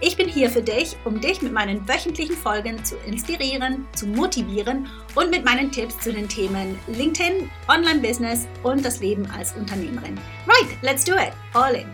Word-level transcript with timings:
Ich 0.00 0.16
bin 0.16 0.28
hier 0.28 0.48
für 0.48 0.62
dich, 0.62 0.96
um 1.04 1.20
dich 1.20 1.42
mit 1.42 1.52
meinen 1.52 1.88
wöchentlichen 1.88 2.36
Folgen 2.36 2.84
zu 2.84 2.96
inspirieren, 2.98 3.84
zu 3.96 4.06
motivieren 4.06 4.86
und 5.16 5.28
mit 5.28 5.44
meinen 5.44 5.72
Tipps 5.72 5.98
zu 5.98 6.12
den 6.12 6.28
Themen 6.28 6.78
LinkedIn, 6.86 7.50
Online-Business 7.66 8.46
und 8.62 8.84
das 8.84 9.00
Leben 9.00 9.26
als 9.26 9.56
Unternehmerin. 9.56 10.16
Right, 10.46 10.80
let's 10.82 11.04
do 11.04 11.14
it. 11.14 11.32
All 11.52 11.74
in. 11.74 11.88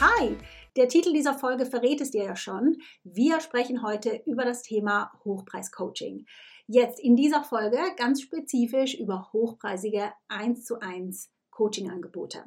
Hi, 0.00 0.36
der 0.76 0.86
Titel 0.86 1.12
dieser 1.12 1.34
Folge 1.34 1.66
verrät 1.66 2.00
es 2.00 2.12
dir 2.12 2.22
ja 2.22 2.36
schon. 2.36 2.76
Wir 3.02 3.40
sprechen 3.40 3.82
heute 3.82 4.22
über 4.26 4.44
das 4.44 4.62
Thema 4.62 5.10
Hochpreis-Coaching. 5.24 6.24
Jetzt 6.68 7.00
in 7.00 7.16
dieser 7.16 7.42
Folge 7.42 7.78
ganz 7.96 8.22
spezifisch 8.22 8.94
über 8.94 9.30
hochpreisige 9.32 10.12
1 10.28 10.64
zu 10.64 10.78
1 10.78 11.28
Coaching-Angebote. 11.50 12.44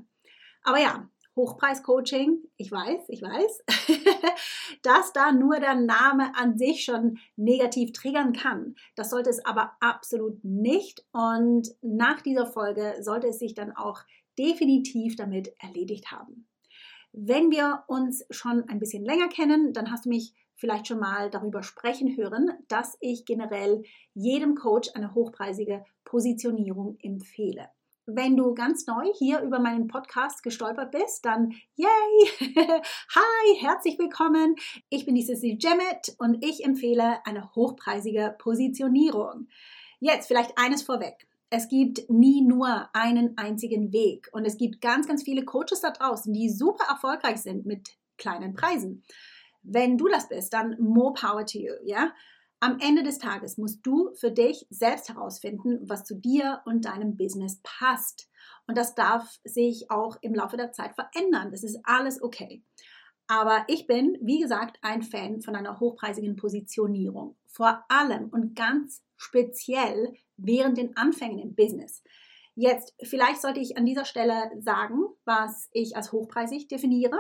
Aber 0.64 0.80
ja, 0.80 1.10
Hochpreis-Coaching, 1.36 2.44
ich 2.58 2.72
weiß, 2.72 3.10
ich 3.10 3.22
weiß, 3.22 3.64
dass 4.84 5.14
da 5.14 5.32
nur 5.32 5.60
der 5.60 5.76
Name 5.76 6.36
an 6.36 6.58
sich 6.58 6.84
schon 6.84 7.18
negativ 7.36 7.92
triggern 7.92 8.34
kann. 8.34 8.76
Das 8.96 9.10
sollte 9.10 9.32
es 9.32 9.44
aber 9.44 9.72
absolut 9.80 10.44
nicht. 10.44 11.06
Und 11.12 11.70
nach 11.82 12.22
dieser 12.22 12.46
Folge 12.46 12.96
sollte 13.02 13.28
es 13.28 13.40
sich 13.40 13.56
dann 13.56 13.76
auch 13.76 14.02
definitiv 14.38 15.16
damit 15.16 15.54
erledigt 15.60 16.12
haben. 16.12 16.48
Wenn 17.12 17.52
wir 17.52 17.84
uns 17.88 18.26
schon 18.30 18.68
ein 18.70 18.80
bisschen 18.80 19.04
länger 19.04 19.28
kennen, 19.28 19.74
dann 19.74 19.92
hast 19.92 20.06
du 20.06 20.10
mich 20.10 20.34
vielleicht 20.56 20.88
schon 20.88 21.00
mal 21.00 21.30
darüber 21.30 21.64
sprechen 21.64 22.16
hören, 22.16 22.52
dass 22.68 22.98
ich 23.02 23.26
generell 23.26 23.84
jedem 24.14 24.56
Coach 24.56 24.90
eine 24.94 25.14
hochpreisige 25.14 25.84
Positionierung 26.06 26.98
empfehle. 27.02 27.70
Wenn 28.06 28.36
du 28.36 28.54
ganz 28.54 28.86
neu 28.86 29.06
hier 29.18 29.40
über 29.40 29.60
meinen 29.60 29.88
Podcast 29.88 30.44
gestolpert 30.44 30.92
bist, 30.92 31.24
dann 31.24 31.54
yay! 31.78 32.28
Hi, 33.16 33.56
herzlich 33.62 33.98
willkommen. 33.98 34.58
Ich 34.90 35.06
bin 35.06 35.16
die 35.16 35.24
Cecily 35.24 35.58
Jemmet 35.58 36.14
und 36.18 36.44
ich 36.44 36.66
empfehle 36.66 37.26
eine 37.26 37.56
hochpreisige 37.56 38.36
Positionierung. 38.38 39.48
Jetzt 40.02 40.28
vielleicht 40.28 40.58
eines 40.58 40.84
vorweg. 40.84 41.28
Es 41.50 41.70
gibt 41.70 42.10
nie 42.10 42.42
nur 42.42 42.90
einen 42.92 43.38
einzigen 43.38 43.94
Weg 43.94 44.28
und 44.34 44.44
es 44.44 44.58
gibt 44.58 44.82
ganz, 44.82 45.08
ganz 45.08 45.24
viele 45.24 45.46
Coaches 45.46 45.80
da 45.80 45.92
draußen, 45.92 46.34
die 46.34 46.50
super 46.50 46.84
erfolgreich 46.90 47.38
sind 47.38 47.66
mit 47.66 47.92
kleinen 48.18 48.54
Preisen. 48.54 49.06
Wenn 49.62 49.98
du 49.98 50.10
das 50.10 50.28
bist, 50.28 50.52
dann 50.52 50.76
more 50.78 51.14
power 51.14 51.46
to 51.46 51.58
you, 51.58 51.72
ja? 51.86 52.12
Am 52.64 52.80
Ende 52.80 53.04
des 53.04 53.18
Tages 53.18 53.58
musst 53.58 53.86
du 53.86 54.14
für 54.16 54.32
dich 54.32 54.66
selbst 54.70 55.10
herausfinden, 55.10 55.82
was 55.82 56.06
zu 56.06 56.16
dir 56.16 56.62
und 56.64 56.86
deinem 56.86 57.18
Business 57.18 57.60
passt. 57.62 58.30
Und 58.68 58.78
das 58.78 58.96
darf 58.96 59.38
sich 59.44 59.92
auch 59.92 60.16
im 60.22 60.34
Laufe 60.34 60.56
der 60.56 60.72
Zeit 60.72 60.96
verändern. 60.96 61.52
Das 61.52 61.66
ist 61.66 61.82
alles 61.84 62.24
okay. 62.24 62.64
Aber 63.28 63.66
ich 63.68 63.86
bin, 63.86 64.18
wie 64.22 64.40
gesagt, 64.40 64.78
ein 64.82 65.02
Fan 65.02 65.42
von 65.42 65.58
einer 65.58 65.82
hochpreisigen 65.82 66.38
Positionierung. 66.38 67.36
Vor 67.48 67.84
allem 67.90 68.30
und 68.30 68.56
ganz 68.56 69.04
speziell 69.18 70.14
während 70.38 70.78
den 70.78 70.96
Anfängen 70.96 71.40
im 71.40 71.56
Business. 71.56 72.02
Jetzt, 72.56 72.94
vielleicht 73.02 73.42
sollte 73.42 73.60
ich 73.60 73.78
an 73.78 73.86
dieser 73.86 74.06
Stelle 74.06 74.52
sagen, 74.60 75.00
was 75.26 75.70
ich 75.72 75.96
als 75.96 76.12
hochpreisig 76.12 76.68
definiere. 76.68 77.20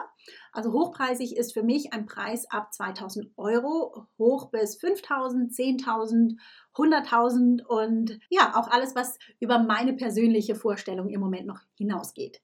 Also 0.51 0.71
hochpreisig 0.71 1.35
ist 1.35 1.53
für 1.53 1.63
mich 1.63 1.91
ein 1.91 2.05
Preis 2.05 2.45
ab 2.51 2.71
2000 2.71 3.31
Euro, 3.35 4.05
hoch 4.19 4.51
bis 4.51 4.75
5000, 4.75 5.51
10.000, 5.51 6.37
100.000 6.75 7.65
und 7.65 8.19
ja, 8.29 8.53
auch 8.55 8.67
alles, 8.69 8.95
was 8.95 9.17
über 9.39 9.57
meine 9.57 9.93
persönliche 9.93 10.53
Vorstellung 10.53 11.09
im 11.09 11.19
Moment 11.19 11.47
noch 11.47 11.61
hinausgeht. 11.77 12.39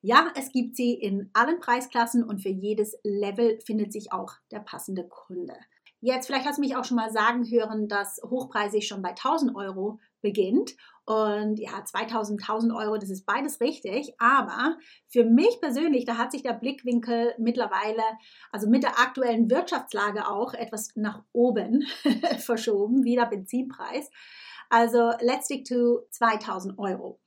Ja, 0.00 0.32
es 0.34 0.50
gibt 0.50 0.76
sie 0.76 0.94
in 0.94 1.28
allen 1.34 1.60
Preisklassen 1.60 2.24
und 2.24 2.40
für 2.40 2.50
jedes 2.50 2.98
Level 3.04 3.58
findet 3.60 3.92
sich 3.92 4.12
auch 4.12 4.32
der 4.50 4.60
passende 4.60 5.06
Kunde. 5.06 5.54
Jetzt, 6.00 6.26
vielleicht 6.26 6.44
hast 6.44 6.58
du 6.58 6.60
mich 6.60 6.76
auch 6.76 6.84
schon 6.84 6.98
mal 6.98 7.10
sagen 7.10 7.50
hören, 7.50 7.88
dass 7.88 8.20
hochpreisig 8.22 8.86
schon 8.86 9.00
bei 9.00 9.10
1000 9.10 9.56
Euro 9.56 10.00
beginnt. 10.20 10.76
Und 11.06 11.58
ja, 11.58 11.84
2000, 11.84 12.40
1000 12.40 12.72
Euro, 12.72 12.96
das 12.96 13.10
ist 13.10 13.26
beides 13.26 13.60
richtig. 13.60 14.14
Aber 14.18 14.76
für 15.08 15.24
mich 15.24 15.60
persönlich, 15.60 16.06
da 16.06 16.16
hat 16.16 16.32
sich 16.32 16.42
der 16.42 16.54
Blickwinkel 16.54 17.34
mittlerweile, 17.38 18.02
also 18.50 18.68
mit 18.68 18.82
der 18.82 18.98
aktuellen 18.98 19.50
Wirtschaftslage 19.50 20.26
auch 20.26 20.54
etwas 20.54 20.92
nach 20.94 21.22
oben 21.32 21.84
verschoben, 22.38 23.04
wie 23.04 23.16
der 23.16 23.26
Benzinpreis. 23.26 24.10
Also 24.70 25.12
let's 25.20 25.44
stick 25.44 25.66
to 25.66 26.06
2000 26.10 26.78
Euro. 26.78 27.20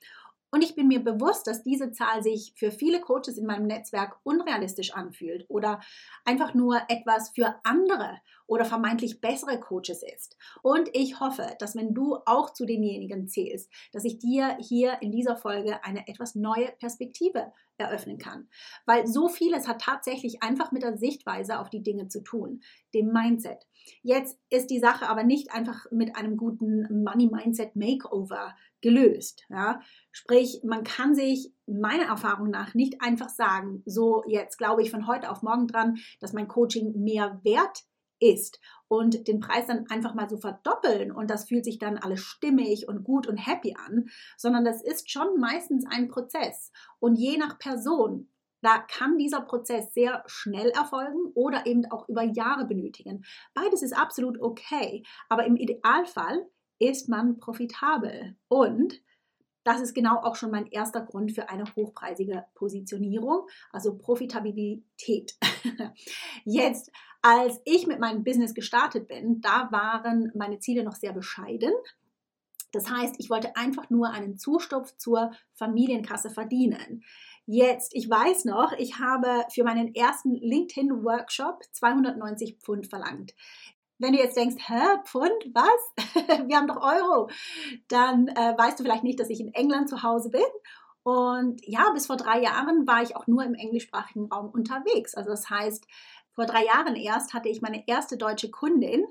Und 0.49 0.63
ich 0.63 0.75
bin 0.75 0.87
mir 0.87 1.03
bewusst, 1.03 1.45
dass 1.45 1.61
diese 1.61 1.91
Zahl 1.91 2.23
sich 2.23 2.53
für 2.55 2.71
viele 2.71 3.01
Coaches 3.01 3.37
in 3.37 3.45
meinem 3.45 3.67
Netzwerk 3.67 4.17
unrealistisch 4.23 4.93
anfühlt 4.93 5.45
oder 5.49 5.81
einfach 6.25 6.53
nur 6.53 6.81
etwas 6.87 7.29
für 7.29 7.59
andere 7.63 8.21
oder 8.47 8.66
vermeintlich 8.66 9.22
bessere 9.22 9.59
Coaches 9.59 10.03
ist. 10.03 10.38
Und 10.63 10.90
ich 10.94 11.19
hoffe, 11.19 11.56
dass 11.59 11.75
wenn 11.75 11.94
du 11.94 12.18
auch 12.25 12.52
zu 12.53 12.66
denjenigen 12.66 13.28
zählst, 13.28 13.72
dass 13.91 14.06
ich 14.06 14.18
dir 14.18 14.58
hier 14.59 14.97
in 15.02 15.12
dieser 15.12 15.35
Folge 15.35 15.84
eine 15.84 16.08
etwas 16.08 16.35
neue 16.35 16.72
Perspektive 16.80 17.52
eröffnen 17.78 18.18
kann. 18.18 18.47
Weil 18.85 19.06
so 19.08 19.28
vieles 19.28 19.68
hat 19.68 19.81
tatsächlich 19.81 20.41
einfach 20.41 20.72
mit 20.72 20.84
der 20.84 20.97
Sichtweise 20.97 21.59
auf 21.59 21.69
die 21.69 21.84
Dinge 21.84 22.08
zu 22.08 22.22
tun, 22.22 22.62
dem 22.94 23.12
Mindset. 23.12 23.68
Jetzt 24.02 24.40
ist 24.50 24.69
die 24.69 24.79
Sache 24.79 25.08
aber 25.08 25.24
nicht 25.24 25.53
einfach 25.53 25.85
mit 25.91 26.16
einem 26.16 26.38
guten 26.38 27.03
Money 27.03 27.28
Mindset 27.28 27.75
Makeover 27.75 28.56
gelöst. 28.81 29.44
Ja? 29.50 29.81
Sprich, 30.12 30.62
man 30.64 30.84
kann 30.84 31.16
sich 31.16 31.53
meiner 31.66 32.06
Erfahrung 32.06 32.50
nach 32.50 32.74
nicht 32.74 33.02
einfach 33.02 33.29
sagen, 33.29 33.84
so 33.85 34.24
jetzt 34.28 34.58
glaube 34.58 34.81
ich 34.81 34.91
von 34.91 35.08
heute 35.08 35.29
auf 35.29 35.41
morgen 35.41 35.68
dran, 35.68 35.97
dass 36.19 36.34
mein 36.34 36.47
Coaching 36.47 37.03
mehr 37.03 37.40
wert 37.44 37.85
ist 38.19 38.59
und 38.87 39.28
den 39.28 39.40
Preis 39.40 39.67
dann 39.67 39.87
einfach 39.90 40.14
mal 40.14 40.29
so 40.29 40.37
verdoppeln 40.37 41.11
und 41.11 41.29
das 41.29 41.47
fühlt 41.47 41.66
sich 41.66 41.79
dann 41.79 41.97
alles 41.97 42.22
stimmig 42.22 42.87
und 42.87 43.03
gut 43.03 43.28
und 43.28 43.37
happy 43.37 43.75
an, 43.78 44.09
sondern 44.37 44.66
das 44.66 44.81
ist 44.84 45.11
schon 45.11 45.40
meistens 45.40 45.85
ein 45.90 46.08
Prozess 46.08 46.72
und 46.99 47.16
je 47.16 47.37
nach 47.37 47.59
Person 47.59 48.29
da 48.61 48.79
kann 48.79 49.17
dieser 49.17 49.41
Prozess 49.41 49.93
sehr 49.93 50.23
schnell 50.25 50.69
erfolgen 50.69 51.31
oder 51.35 51.66
eben 51.66 51.85
auch 51.91 52.09
über 52.09 52.23
Jahre 52.23 52.66
benötigen. 52.66 53.23
Beides 53.53 53.81
ist 53.84 53.96
absolut 53.96 54.41
okay, 54.41 55.03
aber 55.29 55.46
im 55.46 55.55
Idealfall 55.55 56.46
ist 56.79 57.09
man 57.09 57.37
profitabel. 57.37 58.35
Und 58.47 59.02
das 59.67 59.81
ist 59.81 59.93
genau 59.93 60.22
auch 60.23 60.37
schon 60.37 60.49
mein 60.49 60.67
erster 60.67 61.02
Grund 61.02 61.34
für 61.34 61.49
eine 61.49 61.66
hochpreisige 61.75 62.46
Positionierung, 62.55 63.47
also 63.69 63.97
Profitabilität. 63.97 65.35
Jetzt, 66.46 66.90
als 67.22 67.59
ich 67.66 67.85
mit 67.85 67.99
meinem 67.99 68.23
Business 68.23 68.53
gestartet 68.53 69.09
bin, 69.09 69.41
da 69.41 69.67
waren 69.72 70.31
meine 70.35 70.59
Ziele 70.59 70.85
noch 70.85 70.96
sehr 70.96 71.11
bescheiden. 71.11 71.73
Das 72.72 72.90
heißt, 72.90 73.16
ich 73.17 73.29
wollte 73.29 73.58
einfach 73.58 73.90
nur 73.90 74.11
einen 74.11 74.37
Zustupf 74.37 74.96
zur 74.96 75.31
Familienkasse 75.55 76.29
verdienen. 76.29 77.03
Jetzt, 77.46 77.93
ich 77.93 78.09
weiß 78.09 78.46
noch, 78.46 78.72
ich 78.73 78.99
habe 78.99 79.43
für 79.49 79.66
meinen 79.66 79.93
ersten 79.93 80.35
LinkedIn-Workshop 80.35 81.64
290 81.73 82.58
Pfund 82.59 82.87
verlangt. 82.87 83.34
Wenn 83.99 84.14
du 84.14 84.20
jetzt 84.20 84.38
denkst, 84.38 84.55
hä, 84.67 84.99
Pfund, 85.05 85.32
was? 85.53 86.05
Wir 86.47 86.58
haben 86.58 86.67
doch 86.67 86.82
Euro. 86.82 87.29
Dann 87.88 88.28
äh, 88.28 88.58
weißt 88.58 88.79
du 88.79 88.84
vielleicht 88.84 89.03
nicht, 89.03 89.20
dass 89.20 89.29
ich 89.29 89.40
in 89.40 89.53
England 89.53 89.90
zu 89.90 90.03
Hause 90.03 90.29
bin 90.29 90.41
Und 91.03 91.61
ja, 91.66 91.90
bis 91.91 92.08
vor 92.08 92.17
drei 92.17 92.41
Jahren 92.41 92.85
war 92.85 93.02
ich 93.02 93.16
auch 93.16 93.28
nur 93.28 93.44
im 93.44 93.55
englischsprachigen 93.55 94.32
Raum 94.32 94.49
unterwegs. 94.49 95.16
Also 95.16 95.32
das 95.32 95.49
heißt, 95.49 95.88
vor 96.34 96.46
drei 96.46 96.66
Jahren 96.66 96.96
erst 96.96 97.34
hatte 97.34 97.49
ich 97.49 97.61
meine 97.61 97.88
erste 97.88 98.17
deutsche 98.17 98.52
Kundin 98.52 99.05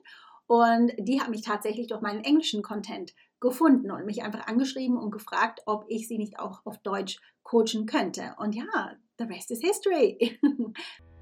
und 0.46 0.92
die 0.98 1.20
hat 1.20 1.30
mich 1.30 1.42
tatsächlich 1.42 1.88
durch 1.88 2.00
meinen 2.00 2.22
englischen 2.22 2.62
Content 2.62 3.14
gefunden 3.40 3.90
und 3.90 4.06
mich 4.06 4.22
einfach 4.22 4.46
angeschrieben 4.46 4.96
und 4.96 5.10
gefragt, 5.10 5.60
ob 5.66 5.84
ich 5.88 6.06
sie 6.06 6.18
nicht 6.18 6.38
auch 6.38 6.64
auf 6.64 6.78
Deutsch 6.78 7.18
coachen 7.42 7.86
könnte. 7.86 8.34
Und 8.38 8.54
ja, 8.54 8.94
the 9.18 9.24
rest 9.24 9.50
is 9.50 9.60
history. 9.60 10.38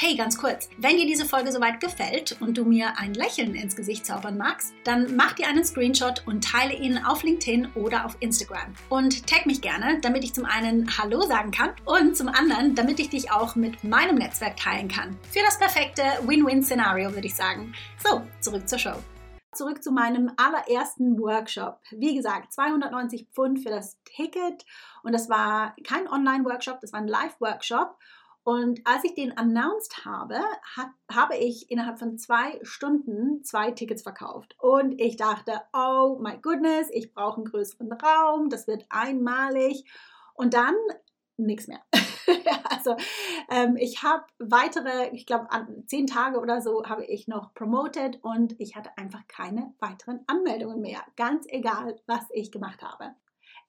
Hey, 0.00 0.14
ganz 0.14 0.38
kurz, 0.38 0.70
wenn 0.76 0.96
dir 0.96 1.06
diese 1.06 1.24
Folge 1.24 1.50
soweit 1.50 1.80
gefällt 1.80 2.36
und 2.40 2.56
du 2.56 2.64
mir 2.64 2.96
ein 2.98 3.14
Lächeln 3.14 3.56
ins 3.56 3.74
Gesicht 3.74 4.06
zaubern 4.06 4.36
magst, 4.36 4.72
dann 4.84 5.16
mach 5.16 5.32
dir 5.32 5.48
einen 5.48 5.64
Screenshot 5.64 6.22
und 6.24 6.44
teile 6.44 6.72
ihn 6.72 6.98
auf 6.98 7.24
LinkedIn 7.24 7.72
oder 7.74 8.06
auf 8.06 8.16
Instagram. 8.20 8.74
Und 8.90 9.26
tag 9.26 9.44
mich 9.46 9.60
gerne, 9.60 9.98
damit 10.00 10.22
ich 10.22 10.32
zum 10.32 10.44
einen 10.44 10.88
Hallo 10.96 11.22
sagen 11.22 11.50
kann 11.50 11.70
und 11.84 12.16
zum 12.16 12.28
anderen, 12.28 12.76
damit 12.76 13.00
ich 13.00 13.10
dich 13.10 13.32
auch 13.32 13.56
mit 13.56 13.82
meinem 13.82 14.18
Netzwerk 14.18 14.56
teilen 14.56 14.86
kann. 14.86 15.18
Für 15.32 15.42
das 15.44 15.58
perfekte 15.58 16.04
Win-Win-Szenario 16.22 17.12
würde 17.12 17.26
ich 17.26 17.34
sagen. 17.34 17.74
So, 18.00 18.22
zurück 18.38 18.68
zur 18.68 18.78
Show 18.78 18.94
zurück 19.58 19.82
zu 19.82 19.90
meinem 19.90 20.30
allerersten 20.36 21.18
Workshop. 21.18 21.80
Wie 21.90 22.14
gesagt, 22.14 22.52
290 22.52 23.26
Pfund 23.32 23.60
für 23.60 23.70
das 23.70 23.98
Ticket 24.04 24.64
und 25.02 25.12
das 25.12 25.28
war 25.28 25.74
kein 25.84 26.06
Online-Workshop, 26.06 26.80
das 26.80 26.92
war 26.92 27.00
ein 27.00 27.08
Live-Workshop. 27.08 27.98
Und 28.48 28.80
als 28.84 29.04
ich 29.04 29.12
den 29.12 29.36
announced 29.36 30.06
habe, 30.06 30.40
hat, 30.74 30.88
habe 31.12 31.36
ich 31.36 31.70
innerhalb 31.70 31.98
von 31.98 32.16
zwei 32.16 32.58
Stunden 32.62 33.44
zwei 33.44 33.72
Tickets 33.72 34.00
verkauft. 34.00 34.56
Und 34.58 34.98
ich 34.98 35.18
dachte, 35.18 35.60
oh 35.74 36.18
my 36.18 36.38
goodness, 36.40 36.88
ich 36.90 37.12
brauche 37.12 37.36
einen 37.36 37.44
größeren 37.44 37.92
Raum, 37.92 38.48
das 38.48 38.66
wird 38.66 38.86
einmalig. 38.88 39.84
Und 40.32 40.54
dann 40.54 40.74
nichts 41.36 41.66
mehr. 41.68 41.82
also 42.70 42.96
ähm, 43.50 43.76
ich 43.76 44.02
habe 44.02 44.24
weitere, 44.38 45.10
ich 45.10 45.26
glaube, 45.26 45.48
zehn 45.84 46.06
Tage 46.06 46.40
oder 46.40 46.62
so 46.62 46.86
habe 46.86 47.04
ich 47.04 47.28
noch 47.28 47.52
promoted 47.52 48.18
und 48.22 48.58
ich 48.58 48.76
hatte 48.76 48.96
einfach 48.96 49.28
keine 49.28 49.74
weiteren 49.78 50.20
Anmeldungen 50.26 50.80
mehr. 50.80 51.00
Ganz 51.16 51.44
egal, 51.50 52.00
was 52.06 52.24
ich 52.32 52.50
gemacht 52.50 52.82
habe. 52.82 53.14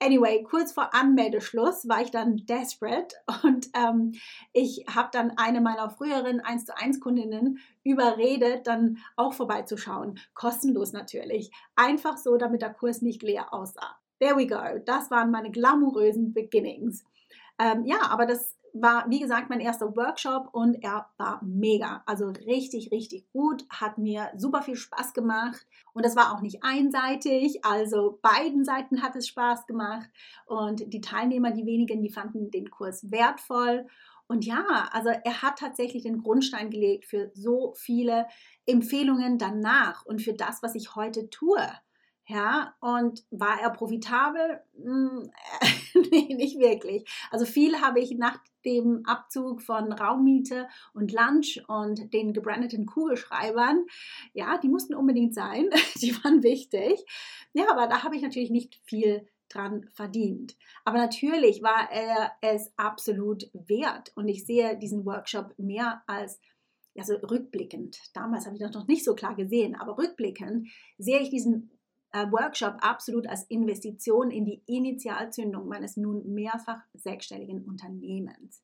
Anyway, 0.01 0.43
kurz 0.43 0.71
vor 0.71 0.93
Anmeldeschluss 0.93 1.89
war 1.89 2.01
ich 2.01 2.09
dann 2.09 2.37
desperate 2.45 3.15
und 3.43 3.67
ähm, 3.73 4.13
ich 4.53 4.85
habe 4.93 5.09
dann 5.11 5.37
eine 5.37 5.59
meiner 5.59 5.89
früheren 5.89 6.39
1 6.39 6.65
zu 6.65 6.77
1 6.77 7.01
Kundinnen 7.01 7.59
überredet, 7.83 8.65
dann 8.65 8.99
auch 9.17 9.33
vorbeizuschauen. 9.33 10.19
Kostenlos 10.33 10.93
natürlich. 10.93 11.51
Einfach 11.75 12.17
so, 12.17 12.37
damit 12.37 12.61
der 12.61 12.73
Kurs 12.73 13.01
nicht 13.01 13.23
leer 13.23 13.53
aussah. 13.53 13.97
There 14.19 14.37
we 14.37 14.47
go. 14.47 14.79
Das 14.85 15.11
waren 15.11 15.31
meine 15.31 15.51
glamourösen 15.51 16.33
Beginnings. 16.33 17.03
Ähm, 17.57 17.83
ja, 17.85 17.97
aber 18.09 18.25
das 18.25 18.55
war, 18.73 19.09
wie 19.09 19.19
gesagt, 19.19 19.49
mein 19.49 19.59
erster 19.59 19.95
Workshop 19.95 20.49
und 20.51 20.83
er 20.83 21.09
war 21.17 21.41
mega. 21.43 22.03
Also 22.05 22.27
richtig, 22.27 22.91
richtig 22.91 23.29
gut. 23.31 23.65
Hat 23.69 23.97
mir 23.97 24.31
super 24.35 24.61
viel 24.61 24.75
Spaß 24.75 25.13
gemacht. 25.13 25.65
Und 25.93 26.05
es 26.05 26.15
war 26.15 26.33
auch 26.33 26.41
nicht 26.41 26.63
einseitig. 26.63 27.65
Also 27.65 28.19
beiden 28.21 28.63
Seiten 28.63 29.01
hat 29.01 29.15
es 29.15 29.27
Spaß 29.27 29.67
gemacht. 29.67 30.09
Und 30.45 30.93
die 30.93 31.01
Teilnehmer, 31.01 31.51
die 31.51 31.65
wenigen, 31.65 32.01
die 32.01 32.11
fanden 32.11 32.51
den 32.51 32.69
Kurs 32.69 33.11
wertvoll. 33.11 33.87
Und 34.27 34.45
ja, 34.45 34.89
also 34.91 35.09
er 35.09 35.41
hat 35.41 35.57
tatsächlich 35.57 36.03
den 36.03 36.21
Grundstein 36.21 36.69
gelegt 36.69 37.05
für 37.05 37.31
so 37.33 37.73
viele 37.75 38.27
Empfehlungen 38.67 39.39
danach 39.39 40.05
und 40.05 40.21
für 40.21 40.33
das, 40.33 40.61
was 40.61 40.75
ich 40.75 40.95
heute 40.95 41.31
tue. 41.31 41.67
Ja, 42.29 42.75
und 42.79 43.23
war 43.31 43.59
er 43.59 43.71
profitabel? 43.71 44.61
Hm, 44.75 45.31
nee, 46.11 46.35
nicht 46.35 46.59
wirklich. 46.59 47.09
Also 47.31 47.45
viel 47.45 47.81
habe 47.81 47.99
ich 47.99 48.11
nach 48.11 48.37
dem 48.63 49.03
Abzug 49.07 49.63
von 49.63 49.91
Raummiete 49.91 50.67
und 50.93 51.11
Lunch 51.11 51.59
und 51.67 52.13
den 52.13 52.33
gebrandeten 52.33 52.85
Kugelschreibern, 52.85 53.83
ja, 54.33 54.59
die 54.59 54.69
mussten 54.69 54.93
unbedingt 54.93 55.33
sein, 55.33 55.71
die 56.03 56.13
waren 56.23 56.43
wichtig. 56.43 57.03
Ja, 57.53 57.71
aber 57.71 57.87
da 57.87 58.03
habe 58.03 58.15
ich 58.15 58.21
natürlich 58.21 58.51
nicht 58.51 58.79
viel 58.83 59.27
dran 59.51 59.89
verdient. 59.93 60.55
Aber 60.85 60.99
natürlich 60.99 61.63
war 61.63 61.91
er 61.91 62.31
es 62.41 62.71
absolut 62.77 63.49
wert 63.53 64.11
und 64.13 64.27
ich 64.27 64.45
sehe 64.45 64.77
diesen 64.77 65.03
Workshop 65.03 65.55
mehr 65.57 66.03
als 66.05 66.39
also 66.97 67.15
rückblickend, 67.15 67.97
damals 68.13 68.45
habe 68.45 68.55
ich 68.57 68.61
das 68.61 68.73
noch 68.73 68.87
nicht 68.87 69.05
so 69.05 69.15
klar 69.15 69.33
gesehen, 69.33 69.75
aber 69.75 69.97
rückblickend 69.97 70.67
sehe 70.97 71.19
ich 71.19 71.29
diesen 71.29 71.71
Workshop 72.13 72.77
absolut 72.81 73.27
als 73.27 73.43
Investition 73.43 74.31
in 74.31 74.45
die 74.45 74.63
Initialzündung 74.65 75.67
meines 75.67 75.97
nun 75.97 76.33
mehrfach 76.33 76.81
sechsstelligen 76.93 77.63
Unternehmens. 77.63 78.63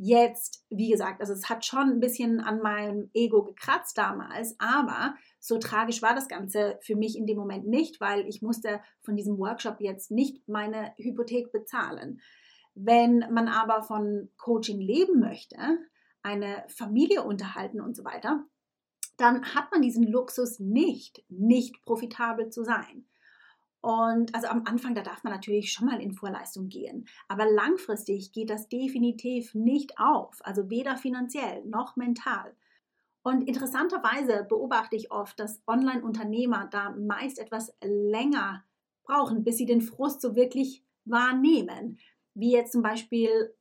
Jetzt, 0.00 0.64
wie 0.70 0.90
gesagt, 0.90 1.20
also 1.20 1.32
es 1.32 1.48
hat 1.48 1.64
schon 1.64 1.90
ein 1.90 2.00
bisschen 2.00 2.40
an 2.40 2.60
meinem 2.60 3.10
Ego 3.14 3.42
gekratzt 3.42 3.98
damals, 3.98 4.54
aber 4.60 5.16
so 5.40 5.58
tragisch 5.58 6.02
war 6.02 6.14
das 6.14 6.28
Ganze 6.28 6.78
für 6.82 6.94
mich 6.94 7.18
in 7.18 7.26
dem 7.26 7.36
Moment 7.36 7.66
nicht, 7.66 8.00
weil 8.00 8.24
ich 8.28 8.40
musste 8.40 8.80
von 9.00 9.16
diesem 9.16 9.38
Workshop 9.38 9.80
jetzt 9.80 10.12
nicht 10.12 10.46
meine 10.46 10.92
Hypothek 10.98 11.50
bezahlen. 11.50 12.20
Wenn 12.76 13.24
man 13.32 13.48
aber 13.48 13.82
von 13.82 14.30
Coaching 14.36 14.78
leben 14.78 15.18
möchte, 15.18 15.56
eine 16.22 16.64
Familie 16.68 17.24
unterhalten 17.24 17.80
und 17.80 17.96
so 17.96 18.04
weiter, 18.04 18.44
dann 19.18 19.54
hat 19.54 19.70
man 19.72 19.82
diesen 19.82 20.04
Luxus 20.04 20.58
nicht, 20.58 21.22
nicht 21.28 21.82
profitabel 21.82 22.50
zu 22.50 22.64
sein. 22.64 23.04
Und 23.80 24.34
also 24.34 24.48
am 24.48 24.64
Anfang, 24.64 24.94
da 24.94 25.02
darf 25.02 25.22
man 25.22 25.32
natürlich 25.32 25.72
schon 25.72 25.86
mal 25.86 26.00
in 26.00 26.12
Vorleistung 26.12 26.68
gehen. 26.68 27.06
Aber 27.28 27.50
langfristig 27.50 28.32
geht 28.32 28.50
das 28.50 28.68
definitiv 28.68 29.54
nicht 29.54 29.98
auf. 29.98 30.38
Also 30.42 30.70
weder 30.70 30.96
finanziell 30.96 31.64
noch 31.64 31.96
mental. 31.96 32.56
Und 33.22 33.42
interessanterweise 33.42 34.46
beobachte 34.48 34.96
ich 34.96 35.12
oft, 35.12 35.38
dass 35.38 35.62
Online-Unternehmer 35.66 36.68
da 36.70 36.90
meist 36.90 37.38
etwas 37.38 37.74
länger 37.82 38.64
brauchen, 39.04 39.44
bis 39.44 39.58
sie 39.58 39.66
den 39.66 39.82
Frust 39.82 40.20
so 40.20 40.34
wirklich 40.34 40.84
wahrnehmen. 41.04 41.98
Wie 42.34 42.52
jetzt 42.52 42.72
zum 42.72 42.82
Beispiel 42.82 43.54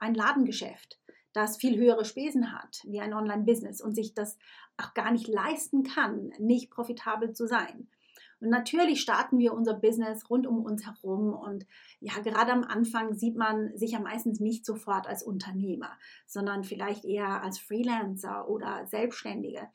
ein 0.00 0.14
Ladengeschäft, 0.14 0.98
das 1.34 1.56
viel 1.56 1.76
höhere 1.76 2.04
Spesen 2.04 2.52
hat, 2.52 2.80
wie 2.84 3.00
ein 3.00 3.12
Online-Business 3.12 3.80
und 3.80 3.94
sich 3.94 4.14
das 4.14 4.38
auch 4.76 4.94
gar 4.94 5.10
nicht 5.10 5.28
leisten 5.28 5.82
kann, 5.82 6.32
nicht 6.38 6.70
profitabel 6.70 7.34
zu 7.34 7.46
sein. 7.46 7.88
Und 8.40 8.50
natürlich 8.50 9.00
starten 9.00 9.38
wir 9.38 9.52
unser 9.52 9.74
Business 9.74 10.28
rund 10.30 10.46
um 10.46 10.64
uns 10.64 10.86
herum 10.86 11.34
und 11.34 11.66
ja, 12.00 12.12
gerade 12.20 12.52
am 12.52 12.62
Anfang 12.62 13.14
sieht 13.14 13.36
man 13.36 13.76
sich 13.76 13.92
ja 13.92 14.00
meistens 14.00 14.38
nicht 14.38 14.64
sofort 14.64 15.06
als 15.06 15.22
Unternehmer, 15.22 15.90
sondern 16.26 16.62
vielleicht 16.62 17.04
eher 17.04 17.42
als 17.42 17.58
Freelancer 17.58 18.48
oder 18.48 18.86
Selbstständige. 18.86 19.68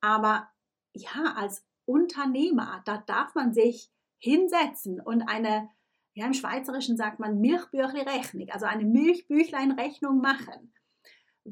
Aber 0.00 0.48
ja, 0.92 1.34
als 1.36 1.66
Unternehmer, 1.86 2.82
da 2.84 2.98
darf 2.98 3.34
man 3.34 3.52
sich 3.52 3.90
hinsetzen 4.18 5.00
und 5.00 5.22
eine, 5.22 5.68
ja, 6.14 6.26
im 6.26 6.34
Schweizerischen 6.34 6.96
sagt 6.96 7.18
man 7.20 7.40
Milchbüchli-Rechnung, 7.40 8.48
also 8.50 8.66
eine 8.66 8.84
Milchbüchlein-Rechnung 8.84 10.20
machen 10.20 10.72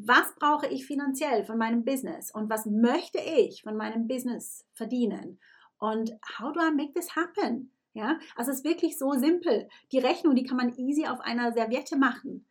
was 0.07 0.35
brauche 0.37 0.67
ich 0.67 0.87
finanziell 0.87 1.45
von 1.45 1.59
meinem 1.59 1.85
Business 1.85 2.31
und 2.31 2.50
was 2.50 2.67
möchte 2.67 3.19
ich 3.19 3.62
von 3.62 3.76
meinem 3.76 4.07
Business 4.07 4.67
verdienen 4.75 5.40
und 5.78 6.12
how 6.38 6.52
do 6.52 6.61
I 6.61 6.71
make 6.73 6.93
this 6.93 7.17
happen? 7.17 7.73
Ja, 7.95 8.19
also 8.37 8.50
es 8.50 8.59
ist 8.59 8.64
wirklich 8.64 8.99
so 8.99 9.12
simpel. 9.12 9.69
Die 9.90 9.99
Rechnung, 9.99 10.37
die 10.37 10.45
kann 10.45 10.57
man 10.57 10.76
easy 10.76 11.07
auf 11.07 11.21
einer 11.21 11.52
Serviette 11.52 11.97
machen. 11.97 12.47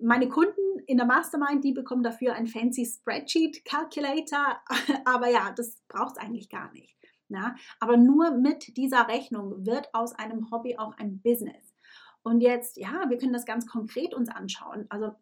Meine 0.00 0.28
Kunden 0.28 0.80
in 0.86 0.96
der 0.96 1.06
Mastermind, 1.06 1.62
die 1.62 1.72
bekommen 1.72 2.02
dafür 2.02 2.34
ein 2.34 2.46
fancy 2.46 2.86
Spreadsheet 2.86 3.64
Calculator, 3.64 4.60
aber 5.04 5.28
ja, 5.28 5.52
das 5.54 5.80
braucht 5.86 6.16
es 6.16 6.22
eigentlich 6.22 6.48
gar 6.48 6.72
nicht. 6.72 6.96
Ja? 7.28 7.54
Aber 7.78 7.96
nur 7.96 8.32
mit 8.32 8.76
dieser 8.76 9.06
Rechnung 9.06 9.64
wird 9.64 9.94
aus 9.94 10.14
einem 10.14 10.50
Hobby 10.50 10.76
auch 10.78 10.96
ein 10.96 11.20
Business. 11.20 11.74
Und 12.22 12.40
jetzt, 12.40 12.76
ja, 12.76 13.08
wir 13.08 13.18
können 13.18 13.32
das 13.32 13.46
ganz 13.46 13.66
konkret 13.66 14.14
uns 14.14 14.28
anschauen. 14.28 14.86
Also 14.88 15.12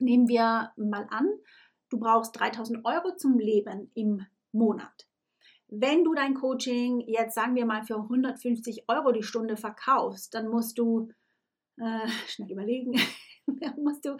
Nehmen 0.00 0.28
wir 0.28 0.72
mal 0.76 1.06
an, 1.10 1.28
du 1.90 1.98
brauchst 1.98 2.38
3000 2.38 2.84
Euro 2.84 3.16
zum 3.16 3.38
Leben 3.38 3.90
im 3.94 4.26
Monat. 4.52 5.08
Wenn 5.68 6.04
du 6.04 6.14
dein 6.14 6.34
Coaching 6.34 7.00
jetzt, 7.00 7.34
sagen 7.34 7.54
wir 7.54 7.66
mal, 7.66 7.84
für 7.84 7.96
150 7.96 8.88
Euro 8.88 9.12
die 9.12 9.22
Stunde 9.22 9.56
verkaufst, 9.56 10.34
dann 10.34 10.48
musst 10.48 10.78
du, 10.78 11.08
äh, 11.78 12.08
schnell 12.28 12.50
überlegen, 12.50 13.00
musst 13.76 14.04
du, 14.04 14.16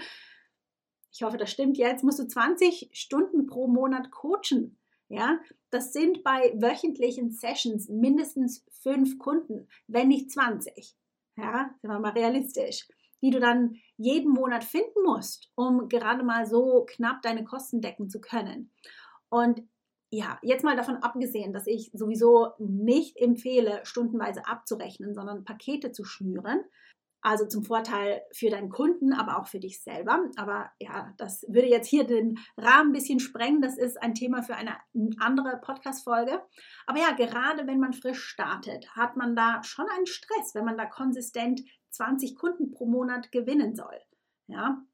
ich 1.12 1.22
hoffe, 1.22 1.36
das 1.36 1.50
stimmt 1.50 1.76
jetzt, 1.76 2.02
musst 2.02 2.18
du 2.18 2.26
20 2.26 2.90
Stunden 2.92 3.46
pro 3.46 3.68
Monat 3.68 4.10
coachen. 4.10 4.78
Ja, 5.08 5.38
das 5.70 5.92
sind 5.92 6.24
bei 6.24 6.54
wöchentlichen 6.56 7.30
Sessions 7.30 7.88
mindestens 7.88 8.64
fünf 8.82 9.18
Kunden, 9.18 9.68
wenn 9.86 10.08
nicht 10.08 10.30
20. 10.32 10.96
Ja, 11.36 11.74
sind 11.80 11.90
wir 11.90 11.98
mal 12.00 12.12
realistisch 12.12 12.88
die 13.24 13.30
du 13.30 13.40
dann 13.40 13.76
jeden 13.96 14.30
Monat 14.30 14.64
finden 14.64 15.02
musst, 15.02 15.50
um 15.54 15.88
gerade 15.88 16.22
mal 16.22 16.44
so 16.44 16.84
knapp 16.86 17.22
deine 17.22 17.42
Kosten 17.42 17.80
decken 17.80 18.10
zu 18.10 18.20
können. 18.20 18.70
Und 19.30 19.62
ja, 20.10 20.38
jetzt 20.42 20.62
mal 20.62 20.76
davon 20.76 20.96
abgesehen, 20.96 21.54
dass 21.54 21.66
ich 21.66 21.90
sowieso 21.94 22.50
nicht 22.58 23.16
empfehle, 23.16 23.80
stundenweise 23.84 24.46
abzurechnen, 24.46 25.14
sondern 25.14 25.44
Pakete 25.44 25.90
zu 25.90 26.04
schnüren. 26.04 26.60
Also 27.24 27.46
zum 27.46 27.64
Vorteil 27.64 28.20
für 28.32 28.50
deinen 28.50 28.68
Kunden, 28.68 29.14
aber 29.14 29.38
auch 29.38 29.46
für 29.46 29.58
dich 29.58 29.82
selber. 29.82 30.28
Aber 30.36 30.70
ja, 30.78 31.14
das 31.16 31.42
würde 31.48 31.68
jetzt 31.68 31.88
hier 31.88 32.04
den 32.04 32.38
Rahmen 32.58 32.90
ein 32.90 32.92
bisschen 32.92 33.18
sprengen. 33.18 33.62
Das 33.62 33.78
ist 33.78 34.00
ein 34.02 34.14
Thema 34.14 34.42
für 34.42 34.56
eine 34.56 34.76
andere 35.18 35.56
Podcast-Folge. 35.56 36.42
Aber 36.86 36.98
ja, 36.98 37.12
gerade 37.12 37.66
wenn 37.66 37.80
man 37.80 37.94
frisch 37.94 38.22
startet, 38.22 38.94
hat 38.94 39.16
man 39.16 39.34
da 39.34 39.62
schon 39.64 39.86
einen 39.88 40.06
Stress, 40.06 40.54
wenn 40.54 40.66
man 40.66 40.76
da 40.76 40.84
konsistent 40.84 41.62
20 41.92 42.36
Kunden 42.36 42.70
pro 42.70 42.84
Monat 42.84 43.32
gewinnen 43.32 43.74
soll. 43.74 43.98
Ja, 44.46 44.84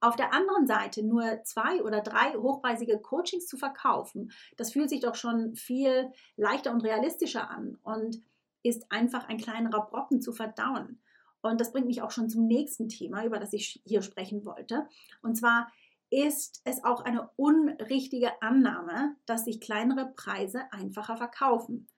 auf 0.00 0.16
der 0.16 0.32
anderen 0.32 0.66
Seite 0.66 1.02
nur 1.02 1.42
zwei 1.44 1.82
oder 1.82 2.00
drei 2.00 2.32
hochpreisige 2.32 2.98
Coachings 2.98 3.46
zu 3.46 3.58
verkaufen, 3.58 4.32
das 4.56 4.72
fühlt 4.72 4.88
sich 4.88 5.00
doch 5.00 5.16
schon 5.16 5.54
viel 5.54 6.10
leichter 6.36 6.72
und 6.72 6.82
realistischer 6.82 7.50
an 7.50 7.78
und 7.82 8.22
ist 8.62 8.90
einfach 8.90 9.28
ein 9.28 9.36
kleinerer 9.36 9.86
Brocken 9.86 10.22
zu 10.22 10.32
verdauen. 10.32 11.02
Und 11.50 11.60
das 11.60 11.72
bringt 11.72 11.86
mich 11.86 12.00
auch 12.00 12.10
schon 12.10 12.30
zum 12.30 12.46
nächsten 12.46 12.88
Thema, 12.88 13.24
über 13.24 13.38
das 13.38 13.52
ich 13.52 13.82
hier 13.84 14.00
sprechen 14.00 14.44
wollte. 14.46 14.88
Und 15.22 15.36
zwar 15.36 15.70
ist 16.10 16.62
es 16.64 16.82
auch 16.84 17.02
eine 17.02 17.28
unrichtige 17.36 18.30
Annahme, 18.40 19.16
dass 19.26 19.44
sich 19.44 19.60
kleinere 19.60 20.12
Preise 20.16 20.62
einfacher 20.72 21.16
verkaufen. 21.16 21.88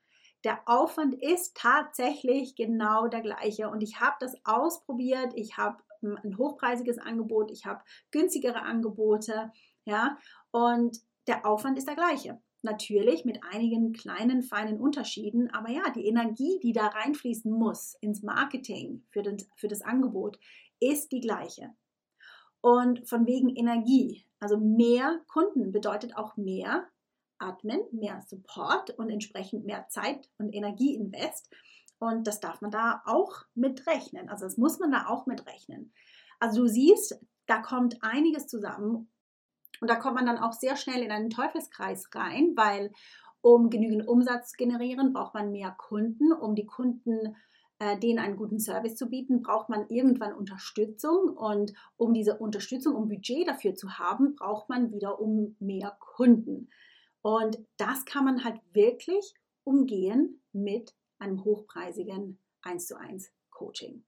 Der 0.43 0.61
Aufwand 0.67 1.15
ist 1.23 1.57
tatsächlich 1.57 2.57
genau 2.57 3.07
der 3.07 3.21
gleiche 3.21 3.69
und 3.69 3.83
ich 3.83 4.01
habe 4.01 4.17
das 4.21 4.35
ausprobiert. 4.45 5.33
Ich 5.35 5.57
habe 5.57 5.79
ein 6.03 6.37
hochpreisiges 6.39 6.99
Angebot, 6.99 7.51
ich 7.51 7.67
habe 7.67 7.83
günstigere 8.11 8.63
Angebote, 8.63 9.53
ja, 9.85 10.19
und 10.51 10.99
der 11.27 11.47
Aufwand 11.47 11.79
ist 11.79 11.89
der 11.89 11.97
gleiche. 11.97 12.41
Natürlich 12.63 13.25
mit 13.25 13.41
einigen 13.45 13.93
kleinen, 13.93 14.43
feinen 14.43 14.81
Unterschieden, 14.81 15.51
aber 15.53 15.71
ja, 15.71 15.91
die 15.95 16.07
Energie, 16.07 16.59
die 16.63 16.73
da 16.73 16.87
reinfließen 16.87 17.53
muss 17.53 17.95
ins 18.01 18.23
Marketing 18.23 19.05
für, 19.11 19.23
den, 19.23 19.37
für 19.57 19.69
das 19.69 19.83
Angebot, 19.83 20.39
ist 20.81 21.13
die 21.13 21.21
gleiche. 21.21 21.75
Und 22.61 23.09
von 23.09 23.27
wegen 23.27 23.55
Energie, 23.55 24.27
also 24.41 24.59
mehr 24.59 25.21
Kunden 25.29 25.71
bedeutet 25.71 26.17
auch 26.17 26.37
mehr 26.37 26.89
Admin, 27.39 27.81
mehr 27.93 28.23
Support 28.27 28.91
und 28.99 29.11
entsprechend 29.11 29.65
mehr 29.67 29.87
Zeit 29.89 30.31
und 30.39 30.53
Energieinvest. 30.53 31.51
Und 31.99 32.27
das 32.27 32.41
darf 32.41 32.61
man 32.61 32.71
da 32.71 33.03
auch 33.07 33.45
mitrechnen. 33.55 34.29
Also 34.29 34.45
das 34.45 34.57
muss 34.57 34.79
man 34.79 34.91
da 34.91 35.07
auch 35.07 35.27
mitrechnen. 35.27 35.93
Also 36.41 36.63
du 36.63 36.69
siehst, 36.69 37.19
da 37.47 37.59
kommt 37.59 38.03
einiges 38.03 38.47
zusammen 38.47 39.09
und 39.81 39.89
da 39.89 39.97
kommt 39.97 40.17
man 40.17 40.27
dann 40.27 40.39
auch 40.39 40.53
sehr 40.53 40.77
schnell 40.77 41.03
in 41.03 41.11
einen 41.11 41.31
Teufelskreis 41.31 42.09
rein, 42.15 42.53
weil 42.57 42.93
um 43.41 43.71
genügend 43.71 44.09
Umsatz 44.09 44.51
zu 44.51 44.57
generieren, 44.57 45.13
braucht 45.13 45.35
man 45.35 45.53
mehr 45.53 45.71
Kunden. 45.71 46.33
Um 46.33 46.55
die 46.55 46.67
Kunden 46.67 47.37
äh, 47.79 47.99
denen 47.99 48.19
einen 48.19 48.37
guten 48.37 48.59
Service 48.59 48.97
zu 48.97 49.09
bieten, 49.09 49.43
braucht 49.43 49.69
man 49.69 49.89
irgendwann 49.89 50.33
Unterstützung. 50.33 51.37
Und 51.37 51.73
um 51.97 52.15
diese 52.15 52.39
Unterstützung, 52.39 52.95
um 52.95 53.09
Budget 53.09 53.47
dafür 53.47 53.75
zu 53.75 53.99
haben, 53.99 54.35
braucht 54.35 54.69
man 54.69 54.91
wiederum 54.93 55.57
mehr 55.61 55.97
Kunden. 56.01 56.71
Und 57.23 57.59
das 57.77 58.05
kann 58.05 58.25
man 58.25 58.45
halt 58.45 58.61
wirklich 58.73 59.35
umgehen 59.65 60.41
mit 60.53 60.95
einem 61.19 61.45
hochpreisigen 61.45 62.39
1 62.63 62.87
zu 62.87 62.97
1 62.99 63.31
Coaching. 63.51 64.05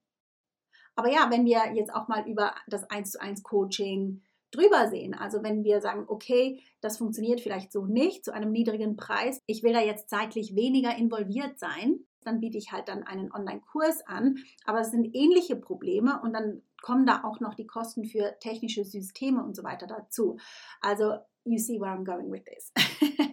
Aber 0.95 1.13
ja, 1.13 1.31
wenn 1.31 1.45
wir 1.45 1.75
jetzt 1.75 1.95
auch 1.95 2.09
mal 2.09 2.29
über 2.29 2.55
das 2.67 2.85
1 2.91 3.13
zu 3.13 3.21
1 3.21 3.43
Coaching 3.43 4.23
drüber 4.51 4.89
sehen. 4.89 5.15
Also 5.15 5.43
wenn 5.43 5.65
wir 5.65 5.81
sagen, 5.81 6.05
okay, 6.09 6.63
das 6.81 6.99
funktioniert 6.99 7.41
vielleicht 7.41 7.73
so 7.73 7.87
nicht 7.87 8.25
zu 8.25 8.33
einem 8.33 8.53
niedrigen 8.53 8.97
Preis, 8.97 9.41
ich 9.47 9.63
will 9.63 9.73
da 9.73 9.81
jetzt 9.81 10.09
zeitlich 10.09 10.55
weniger 10.55 10.97
involviert 10.97 11.59
sein, 11.59 12.01
dann 12.23 12.41
biete 12.41 12.59
ich 12.59 12.73
halt 12.73 12.89
dann 12.89 13.03
einen 13.03 13.33
Online-Kurs 13.33 14.07
an. 14.07 14.39
Aber 14.65 14.81
es 14.81 14.91
sind 14.91 15.15
ähnliche 15.15 15.57
Probleme 15.57 16.21
und 16.23 16.33
dann 16.33 16.63
kommen 16.83 17.07
da 17.07 17.25
auch 17.25 17.41
noch 17.41 17.55
die 17.55 17.67
Kosten 17.67 18.05
für 18.05 18.37
technische 18.41 18.85
Systeme 18.85 19.43
und 19.43 19.57
so 19.57 19.65
weiter 19.65 19.87
dazu. 19.87 20.39
Also, 20.81 21.19
you 21.45 21.59
see 21.59 21.81
where 21.81 21.93
I'm 21.93 22.05
going 22.05 22.31
with 22.31 22.45
this. 22.45 22.73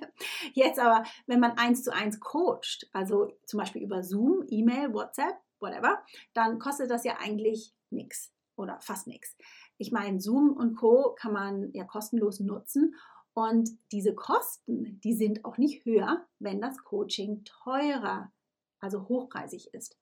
Jetzt 0.54 0.80
aber, 0.80 1.04
wenn 1.28 1.40
man 1.40 1.58
eins 1.58 1.84
zu 1.84 1.94
eins 1.94 2.20
coacht, 2.20 2.88
also 2.94 3.32
zum 3.46 3.60
Beispiel 3.60 3.84
über 3.84 4.04
Zoom, 4.04 4.46
E-Mail, 4.48 4.94
WhatsApp, 4.94 5.36
whatever, 5.60 6.04
dann 6.34 6.60
kostet 6.60 6.90
das 6.90 7.04
ja 7.04 7.18
eigentlich 7.20 7.74
nichts 7.90 8.32
oder 8.56 8.80
fast 8.82 9.08
nichts. 9.08 9.36
Ich 9.78 9.92
meine, 9.92 10.20
Zoom 10.20 10.54
und 10.54 10.76
Co. 10.76 11.16
kann 11.18 11.34
man 11.34 11.72
ja 11.74 11.84
kostenlos 11.84 12.40
nutzen 12.40 12.96
und 13.34 13.70
diese 13.92 14.16
Kosten, 14.16 15.00
die 15.02 15.14
sind 15.14 15.44
auch 15.44 15.58
nicht 15.58 15.84
höher, 15.86 16.26
wenn 16.40 16.62
das 16.62 16.78
Coaching 16.84 17.44
teurer, 17.44 18.32
also 18.80 19.10
hochpreisig 19.10 19.74
ist. 19.74 19.98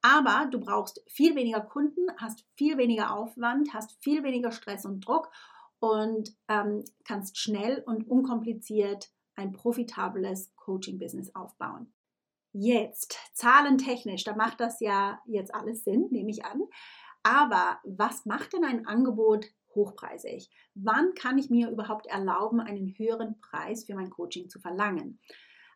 Aber 0.00 0.48
du 0.50 0.58
brauchst 0.58 1.04
viel 1.06 1.36
weniger 1.36 1.60
Kunden, 1.60 2.06
hast 2.16 2.44
viel 2.56 2.78
weniger 2.78 3.14
Aufwand, 3.14 3.72
hast 3.74 4.02
viel 4.02 4.24
weniger 4.24 4.52
Stress 4.52 4.86
und 4.86 5.06
Druck 5.06 5.30
und 5.80 6.34
ähm, 6.48 6.84
kannst 7.04 7.38
schnell 7.38 7.82
und 7.86 8.08
unkompliziert 8.08 9.10
ein 9.36 9.52
profitables 9.52 10.54
Coaching-Business 10.56 11.34
aufbauen. 11.34 11.92
Jetzt, 12.52 13.18
zahlentechnisch, 13.32 14.24
da 14.24 14.34
macht 14.34 14.60
das 14.60 14.80
ja 14.80 15.20
jetzt 15.26 15.54
alles 15.54 15.84
Sinn, 15.84 16.08
nehme 16.10 16.30
ich 16.30 16.44
an. 16.44 16.62
Aber 17.22 17.78
was 17.84 18.26
macht 18.26 18.52
denn 18.52 18.64
ein 18.64 18.86
Angebot 18.86 19.46
hochpreisig? 19.74 20.50
Wann 20.74 21.14
kann 21.14 21.38
ich 21.38 21.50
mir 21.50 21.70
überhaupt 21.70 22.06
erlauben, 22.06 22.60
einen 22.60 22.94
höheren 22.98 23.40
Preis 23.40 23.84
für 23.84 23.94
mein 23.94 24.10
Coaching 24.10 24.48
zu 24.48 24.60
verlangen? 24.60 25.18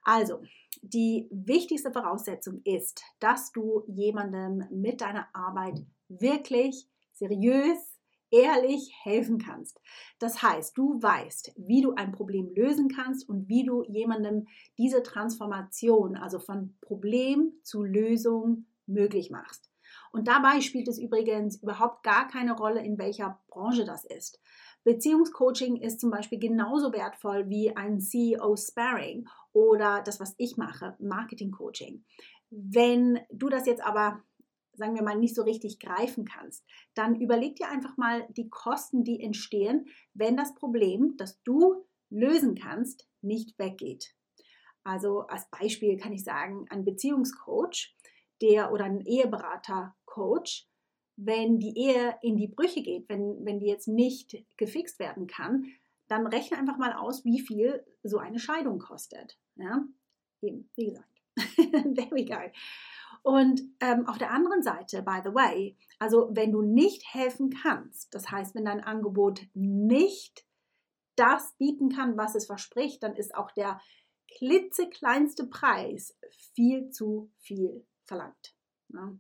Also, 0.03 0.43
die 0.83 1.29
wichtigste 1.31 1.93
Voraussetzung 1.93 2.61
ist, 2.65 3.03
dass 3.19 3.51
du 3.53 3.83
jemandem 3.87 4.65
mit 4.71 5.01
deiner 5.01 5.27
Arbeit 5.33 5.85
wirklich 6.09 6.89
seriös 7.13 7.97
ehrlich 8.31 8.93
helfen 9.03 9.39
kannst. 9.39 9.81
Das 10.19 10.43
heißt, 10.43 10.77
du 10.77 11.01
weißt, 11.01 11.53
wie 11.57 11.81
du 11.81 11.95
ein 11.95 12.13
Problem 12.13 12.51
lösen 12.55 12.89
kannst 12.89 13.29
und 13.29 13.49
wie 13.49 13.65
du 13.65 13.85
jemandem 13.85 14.47
diese 14.79 15.03
Transformation, 15.03 16.17
also 16.17 16.39
von 16.39 16.77
Problem 16.81 17.53
zu 17.63 17.83
Lösung, 17.83 18.67
möglich 18.87 19.31
machst. 19.31 19.71
Und 20.17 20.29
dabei 20.29 20.63
spielt 20.63 20.89
es 20.89 20.99
übrigens 20.99 21.63
überhaupt 21.63 22.03
gar 22.03 22.27
keine 22.27 22.57
Rolle, 22.57 22.83
in 22.83 22.97
welcher 22.97 23.39
Branche 23.49 23.85
das 23.85 24.03
ist. 24.07 24.41
Beziehungscoaching 24.83 25.77
ist 25.77 26.01
zum 26.01 26.11
Beispiel 26.11 26.39
genauso 26.39 26.91
wertvoll 26.95 27.51
wie 27.51 27.77
ein 27.77 28.01
CEO-Sparring 28.01 29.29
oder 29.53 30.01
das, 30.03 30.19
was 30.19 30.35
ich 30.39 30.57
mache, 30.57 30.97
Marketing-Coaching. 31.01 32.03
Wenn 32.49 33.21
du 33.31 33.51
das 33.51 33.67
jetzt 33.67 33.85
aber 33.85 34.23
sagen 34.73 34.95
wir 34.95 35.03
mal, 35.03 35.19
nicht 35.19 35.35
so 35.35 35.43
richtig 35.43 35.81
greifen 35.81 36.25
kannst, 36.25 36.65
dann 36.95 37.21
überleg 37.21 37.57
dir 37.57 37.69
einfach 37.69 37.99
mal 37.99 38.27
die 38.31 38.49
Kosten, 38.49 39.05
die 39.05 39.21
entstehen, 39.21 39.87
wenn 40.15 40.37
das 40.37 40.55
Problem, 40.55 41.17
das 41.19 41.43
du 41.43 41.85
lösen 42.09 42.55
kannst, 42.55 43.07
nicht 43.21 43.59
weggeht. 43.59 44.15
Also 44.83 45.27
als 45.27 45.51
Beispiel 45.51 45.99
kann 45.99 46.13
ich 46.13 46.25
sagen, 46.25 46.67
ein 46.71 46.85
Beziehungscoach, 46.85 47.95
der 48.43 48.73
oder 48.73 48.85
ein 48.85 49.01
Eheberater-Coach, 50.17 50.67
wenn 51.17 51.59
die 51.59 51.77
Ehe 51.79 52.17
in 52.23 52.37
die 52.37 52.49
Brüche 52.49 52.83
geht, 52.83 53.09
wenn, 53.09 53.45
wenn 53.45 53.59
die 53.59 53.67
jetzt 53.67 53.89
nicht 53.89 54.45
gefixt 54.57 54.99
werden 54.99 55.27
kann, 55.27 55.67
dann 56.09 56.27
rechne 56.27 56.59
einfach 56.59 56.79
mal 56.79 56.93
aus, 56.93 57.25
wie 57.25 57.41
viel 57.41 57.85
so 58.03 58.19
eine 58.19 58.39
Scheidung 58.39 58.79
kostet. 58.79 59.39
Ja? 59.57 59.83
Eben, 60.43 60.71
wie 60.77 60.91
gesagt. 60.91 61.09
There 61.57 62.11
we 62.11 62.25
go. 62.25 62.37
Und 63.23 63.63
ähm, 63.81 64.07
auf 64.07 64.19
der 64.19 64.31
anderen 64.31 64.63
Seite, 64.63 65.03
by 65.03 65.21
the 65.25 65.35
way, 65.35 65.77
also 65.99 66.29
wenn 66.33 66.53
du 66.53 66.63
nicht 66.63 67.03
helfen 67.13 67.51
kannst, 67.51 68.15
das 68.15 68.31
heißt, 68.31 68.55
wenn 68.55 68.67
dein 68.67 68.85
Angebot 68.85 69.41
nicht 69.55 70.47
das 71.17 71.55
bieten 71.59 71.89
kann, 71.89 72.17
was 72.17 72.35
es 72.35 72.47
verspricht, 72.47 73.03
dann 73.03 73.17
ist 73.17 73.35
auch 73.35 73.51
der 73.53 73.81
klitzekleinste 74.39 75.47
Preis 75.47 76.17
viel 76.55 76.91
zu 76.91 77.33
viel 77.39 77.87
verlangt. 78.05 78.55
Ja. 78.93 79.17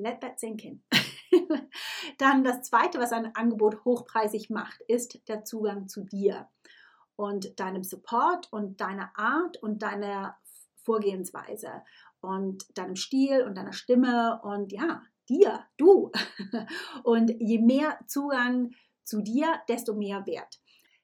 Let 0.00 0.20
that 0.22 0.40
sink 0.40 0.64
in. 0.64 0.82
dann 2.18 2.44
das 2.44 2.62
Zweite, 2.62 2.98
was 2.98 3.12
ein 3.12 3.34
Angebot 3.34 3.84
hochpreisig 3.84 4.50
macht, 4.50 4.80
ist 4.88 5.28
der 5.28 5.44
Zugang 5.44 5.88
zu 5.88 6.02
dir 6.04 6.48
und 7.16 7.60
deinem 7.60 7.84
Support 7.84 8.52
und 8.52 8.80
deiner 8.80 9.10
Art 9.14 9.56
und 9.58 9.82
deiner 9.82 10.36
Vorgehensweise 10.76 11.82
und 12.20 12.76
deinem 12.76 12.96
Stil 12.96 13.42
und 13.42 13.56
deiner 13.56 13.72
Stimme 13.72 14.40
und 14.42 14.72
ja, 14.72 15.02
dir, 15.30 15.64
du. 15.76 16.10
Und 17.04 17.30
je 17.38 17.58
mehr 17.58 17.98
Zugang 18.06 18.72
zu 19.04 19.22
dir, 19.22 19.60
desto 19.68 19.94
mehr 19.94 20.26
Wert. 20.26 20.60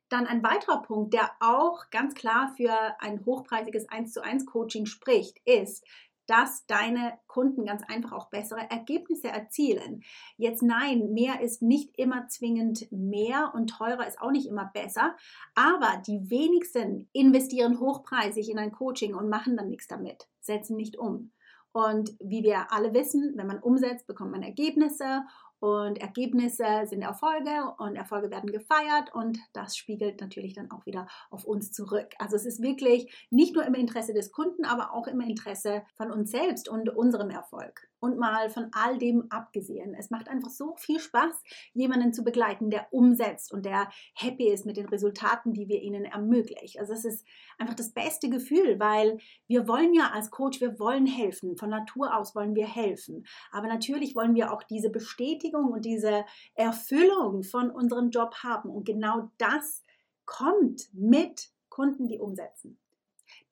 Dann 0.09 0.27
ein 0.27 0.43
weiterer 0.43 0.83
Punkt, 0.83 1.15
der 1.15 1.31
auch 1.41 1.91
ganz 1.91 2.15
klar 2.15 2.53
für 2.57 2.73
ein 3.01 3.25
hochpreisiges 3.25 3.89
1 3.89 4.13
zu 4.13 4.23
1 4.23 4.47
Coaching 4.47 4.87
spricht, 4.87 5.39
ist, 5.45 5.85
dass 6.27 6.67
deine 6.67 7.19
Kunden 7.27 7.65
ganz 7.65 7.83
einfach 7.89 8.13
auch 8.13 8.31
bessere 8.31 8.71
Ergebnisse 8.71 9.29
erzielen. 9.29 10.03
Jetzt 10.37 10.63
nein, 10.63 11.13
mehr 11.13 11.41
ist 11.41 11.63
nicht 11.63 11.97
immer 11.99 12.29
zwingend 12.29 12.91
mehr 12.91 13.53
und 13.55 13.69
teurer 13.69 14.07
ist 14.07 14.21
auch 14.21 14.31
nicht 14.31 14.47
immer 14.47 14.71
besser, 14.73 15.17
aber 15.55 16.03
die 16.07 16.31
wenigsten 16.31 17.09
investieren 17.13 17.81
hochpreisig 17.81 18.51
in 18.51 18.59
ein 18.59 18.73
Coaching 18.73 19.15
und 19.15 19.29
machen 19.29 19.57
dann 19.57 19.69
nichts 19.69 19.87
damit, 19.87 20.29
setzen 20.41 20.77
nicht 20.77 20.99
um. 20.99 21.33
Und 21.73 22.17
wie 22.21 22.43
wir 22.43 22.73
alle 22.73 22.95
wissen, 22.95 23.35
wenn 23.37 23.47
man 23.47 23.59
umsetzt, 23.59 24.07
bekommt 24.07 24.33
man 24.33 24.43
Ergebnisse 24.43 25.25
und 25.61 25.99
Ergebnisse 25.99 26.85
sind 26.85 27.03
Erfolge 27.03 27.75
und 27.79 27.97
Erfolge 27.97 28.31
werden 28.31 28.53
gefeiert 28.53 29.15
und 29.15 29.39
das 29.53 29.77
spiegelt 29.77 30.21
natürlich 30.21 30.55
dann 30.55 30.71
auch 30.71 30.87
wieder 30.87 31.07
auf 31.31 31.45
uns 31.45 31.73
zurück. 31.73 32.15
Also 32.19 32.37
es 32.37 32.47
ist 32.47 32.63
wirklich 32.63 33.27
nicht 33.31 33.55
nur 33.55 33.65
im 33.65 33.75
Interesse 33.75 34.13
des 34.13 34.33
Kunden, 34.33 34.65
aber 34.65 34.93
auch 34.93 35.07
im 35.07 35.21
Interesse 35.21 35.83
von 35.97 36.11
uns 36.11 36.31
selbst 36.31 36.69
und 36.69 36.89
unserem 36.89 37.31
Erfolg 37.31 37.89
und 37.99 38.19
mal 38.19 38.51
von 38.51 38.69
all 38.73 38.99
dem 38.99 39.27
abgesehen. 39.31 39.95
Es 39.95 40.11
macht 40.11 40.29
einfach 40.29 40.51
so 40.51 40.75
viel 40.77 41.01
Spaß, 41.01 41.43
jemanden 41.73 42.13
zu 42.13 42.23
begleiten, 42.23 42.71
der 42.71 42.93
umsetzt 42.93 43.53
und 43.53 43.65
der 43.65 43.91
happy 44.15 44.49
ist 44.49 44.67
mit 44.67 44.77
den 44.77 44.87
Resultaten, 44.87 45.53
die 45.53 45.69
wir 45.69 45.83
ihnen 45.83 46.05
ermöglichen. 46.05 46.81
Also 46.81 46.93
es 46.93 47.05
ist 47.05 47.27
einfach 47.59 47.75
das 47.75 47.93
beste 47.93 48.29
Gefühl, 48.29 48.79
weil 48.79 49.19
wir 49.49 49.67
wollen 49.67 49.95
ja 49.95 50.11
als 50.13 50.31
Coach, 50.31 50.61
wir 50.61 50.79
wollen 50.79 51.07
helfen. 51.07 51.57
Von 51.57 51.71
Natur 51.71 52.17
aus 52.17 52.35
wollen 52.35 52.55
wir 52.55 52.67
helfen. 52.67 53.27
Aber 53.51 53.67
natürlich 53.67 54.15
wollen 54.15 54.35
wir 54.35 54.53
auch 54.53 54.63
diese 54.63 54.91
Bestätigung 54.91 55.46
und 55.55 55.85
diese 55.85 56.25
Erfüllung 56.55 57.43
von 57.43 57.71
unserem 57.71 58.11
Job 58.11 58.35
haben. 58.43 58.71
Und 58.71 58.85
genau 58.85 59.31
das 59.39 59.83
kommt 60.25 60.89
mit 60.93 61.51
Kunden, 61.69 62.09
die 62.09 62.19
umsetzen. 62.19 62.79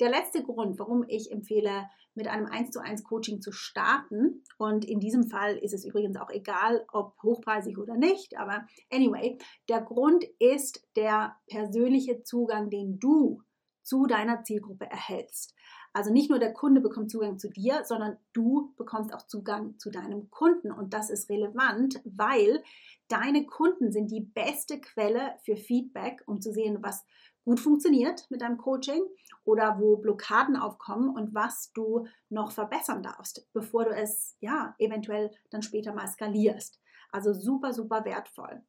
Der 0.01 0.09
letzte 0.09 0.43
Grund, 0.43 0.79
warum 0.79 1.05
ich 1.09 1.31
empfehle, 1.31 1.89
mit 2.15 2.29
einem 2.29 2.47
1 2.47 2.71
zu 2.71 2.81
1 2.81 3.05
Coaching 3.05 3.41
zu 3.41 3.53
starten, 3.53 4.45
und 4.57 4.85
in 4.85 5.01
diesem 5.01 5.29
Fall 5.29 5.57
ist 5.57 5.75
es 5.75 5.85
übrigens 5.85 6.17
auch 6.17 6.31
egal, 6.31 6.87
ob 6.93 7.21
hochpreisig 7.23 7.79
oder 7.79 7.97
nicht, 7.97 8.37
aber 8.39 8.67
anyway, 8.91 9.37
der 9.69 9.83
Grund 9.83 10.25
ist 10.39 10.87
der 10.97 11.37
persönliche 11.47 12.23
Zugang, 12.23 12.71
den 12.71 12.99
du 12.99 13.43
zu 13.83 14.07
deiner 14.07 14.43
Zielgruppe 14.45 14.87
erhältst. 14.87 15.55
Also 15.95 16.13
nicht 16.13 16.29
nur 16.29 16.41
der 16.41 16.53
Kunde 16.53 16.81
bekommt 16.81 17.09
Zugang 17.09 17.39
zu 17.39 17.49
dir, 17.49 17.85
sondern 17.85 18.17
du 18.33 18.75
bekommst 18.77 19.15
auch 19.15 19.23
Zugang 19.23 19.79
zu 19.79 19.91
deinem 19.91 20.29
Kunden. 20.29 20.73
Und 20.73 20.93
das 20.93 21.09
ist 21.09 21.31
relevant, 21.31 22.01
weil 22.05 22.65
deine 23.07 23.47
Kunden 23.47 23.93
sind 23.93 24.11
die 24.11 24.21
beste 24.21 24.81
Quelle 24.81 25.37
für 25.45 25.57
Feedback, 25.57 26.25
um 26.27 26.41
zu 26.41 26.53
sehen, 26.53 26.79
was 26.83 27.05
gut 27.45 27.61
funktioniert 27.61 28.29
mit 28.29 28.43
deinem 28.43 28.59
Coaching 28.59 29.05
oder 29.45 29.79
wo 29.79 29.97
Blockaden 29.97 30.57
aufkommen 30.57 31.15
und 31.15 31.33
was 31.33 31.73
du 31.75 32.09
noch 32.29 32.51
verbessern 32.51 33.05
darfst, 33.05 33.47
bevor 33.53 33.85
du 33.85 33.91
es 33.91 34.37
ja 34.41 34.75
eventuell 34.79 35.31
dann 35.51 35.63
später 35.63 35.95
mal 35.95 36.09
skalierst. 36.09 36.81
Also 37.13 37.33
super, 37.33 37.73
super 37.73 38.05
wertvoll. 38.05 38.63